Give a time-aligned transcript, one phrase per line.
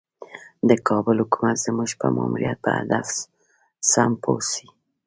[0.69, 3.07] د کابل حکومت زموږ د ماموریت په هدف
[3.91, 4.67] سم پوه شي.